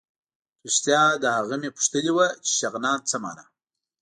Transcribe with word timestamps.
رښتیا 0.65 1.01
له 1.23 1.29
هغه 1.37 1.55
مې 1.61 1.69
پوښتلي 1.75 2.11
وو 2.13 2.25
چې 2.45 2.51
شغنان 2.59 2.99
څه 3.09 3.15
مانا. 3.23 3.45